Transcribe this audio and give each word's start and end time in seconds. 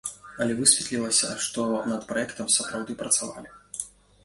Але 0.45 0.53
высветлілася, 0.61 1.29
што 1.49 1.67
над 1.93 2.09
праектам 2.13 2.51
сапраўды 2.57 2.99
працавалі. 3.05 3.49